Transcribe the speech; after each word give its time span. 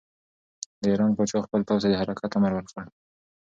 د 0.81 0.83
ایران 0.91 1.11
پاچا 1.17 1.39
خپل 1.45 1.61
پوځ 1.67 1.79
ته 1.83 1.87
د 1.89 1.93
حرکت 2.01 2.31
امر 2.37 2.51
ورکړ. 2.55 2.83